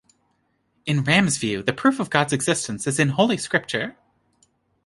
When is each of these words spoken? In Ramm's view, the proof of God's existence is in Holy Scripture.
In 0.87 1.03
Ramm's 1.03 1.37
view, 1.37 1.61
the 1.61 1.73
proof 1.73 1.99
of 1.99 2.09
God's 2.09 2.33
existence 2.33 2.87
is 2.87 2.97
in 2.97 3.09
Holy 3.09 3.37
Scripture. 3.37 3.95